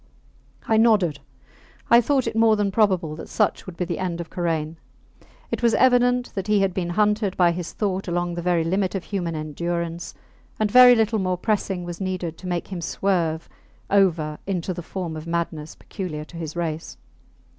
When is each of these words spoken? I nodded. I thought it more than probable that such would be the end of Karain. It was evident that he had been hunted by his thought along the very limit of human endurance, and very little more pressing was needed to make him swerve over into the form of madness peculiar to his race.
I 0.67 0.77
nodded. 0.77 1.19
I 1.91 2.01
thought 2.01 2.25
it 2.25 2.35
more 2.35 2.55
than 2.55 2.71
probable 2.71 3.15
that 3.17 3.29
such 3.29 3.67
would 3.67 3.77
be 3.77 3.85
the 3.85 3.99
end 3.99 4.19
of 4.19 4.31
Karain. 4.31 4.77
It 5.51 5.61
was 5.61 5.75
evident 5.75 6.33
that 6.33 6.47
he 6.47 6.61
had 6.61 6.73
been 6.73 6.89
hunted 6.89 7.37
by 7.37 7.51
his 7.51 7.71
thought 7.71 8.07
along 8.07 8.33
the 8.33 8.41
very 8.41 8.63
limit 8.63 8.95
of 8.95 9.03
human 9.03 9.35
endurance, 9.35 10.15
and 10.59 10.71
very 10.71 10.95
little 10.95 11.19
more 11.19 11.37
pressing 11.37 11.83
was 11.83 12.01
needed 12.01 12.35
to 12.39 12.47
make 12.47 12.69
him 12.69 12.81
swerve 12.81 13.47
over 13.91 14.39
into 14.47 14.73
the 14.73 14.81
form 14.81 15.15
of 15.15 15.27
madness 15.27 15.75
peculiar 15.75 16.25
to 16.25 16.37
his 16.37 16.55
race. 16.55 16.97